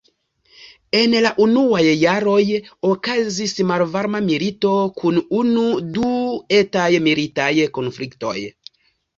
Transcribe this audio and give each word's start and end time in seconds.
En 0.99 1.11
la 1.25 1.31
unuaj 1.43 1.81
jaroj 2.03 2.39
okazis 2.93 3.53
malvarma 3.73 4.23
milito 4.31 4.73
kun 5.03 5.21
unu-du 5.43 6.11
etaj 6.63 6.89
militaj 7.11 7.53
konfliktoj. 7.81 8.37